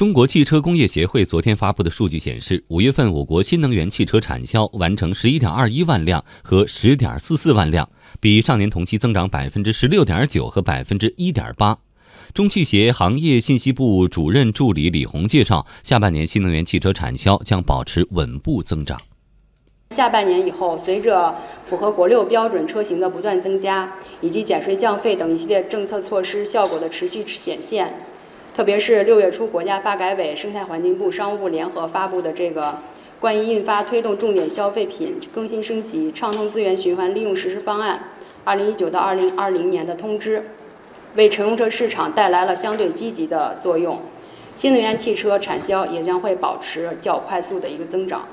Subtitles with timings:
[0.00, 7.86] 中国汽车工业协会昨天发布的数据显示，五月份我国新能源汽车产销完成十一点二一万辆和十点四四万辆，
[8.18, 11.76] 比上年同期增长百分之十六点九和百分之一点八。
[12.32, 18.98] 中汽协行业信息部主任助理李红介绍，下半年新能源汽车产销将保持稳步增长。
[19.94, 27.92] 下半年以后，随着符合国六标准车型的不断增加，以及减税降费等一系列政策措施效果的持续显现。
[28.52, 32.78] 特别是六月初，国家发改委、生态环境部、商务部联合发布的这个
[33.18, 38.08] 关于印发推动重点消费品更新升级、畅通资源循环利用实施方案
[38.44, 40.42] （二零一九到二零二零年的通知），
[41.16, 44.00] 为乘用车市场带来了相对积极的作用，
[44.54, 48.26] 新能源汽车产销也将会保持较快速的一个增长。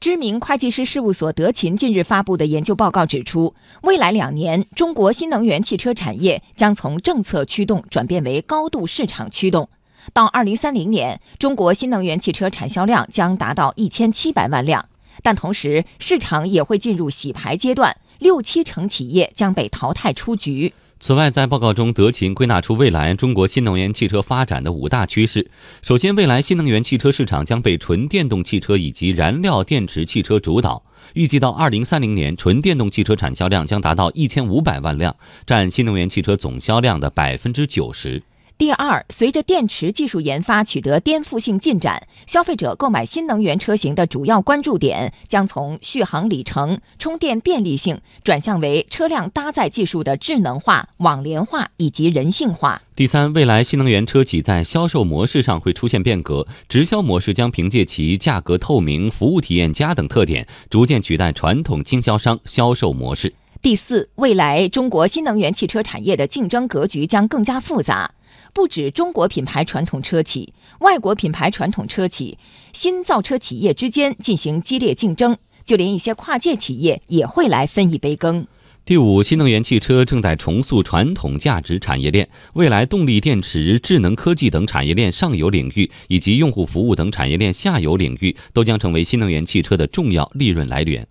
[0.00, 9.68] 知名会计师事务所德勤近日发布的研究报告指出，未来两年中国新能源汽车产业将从政策驱动转变为高度市场驱动。
[10.14, 14.88] 到二零三零年，中国新能源汽车产销量将达到一千七百万辆，
[15.22, 20.72] 但同时市场也会进入洗牌阶段，六七成企业将被淘汰出局。
[21.02, 25.50] 此外，在报告中，德勤归纳出未来中国新能源汽车发展的五大趋势。
[25.80, 30.82] 首先，未来新能源汽车市场将被纯电动汽车以及燃料电池汽车主导。
[31.14, 38.22] 预计到二零三零年，纯电动汽车产销量将达到一千五百万辆，占新能源汽车总销量的百分之九十。
[38.60, 52.82] 第二，随着电池技术研发取得颠覆性进展，消费者购买新能源车型的主要关注点将从续航里程、充电便利性转向为车辆搭载技术的智能化、网联化以及人性化。
[52.94, 63.32] 第三，未来新能源车企在销售模式上会出现变革，直销模式将凭借其价格透明、服务体验佳等特点，逐渐取代传统经销商销售模式。
[63.62, 68.10] 第四，未来中国新能源汽车产业的竞争格局将更加复杂。
[68.52, 72.38] 不止中国品牌传统车企、外国品牌传统车企、
[72.72, 78.46] 新造车企业之间进行激烈竞争，就连一些跨界企业也会来分一杯羹。
[78.84, 91.06] 第五，新能源汽车正在重塑传统价值产业链，未来动力电池、智能科技等产业链上游领域，以及用户服务等产业链下游领域，都将成为新能源汽车的重要利润来源。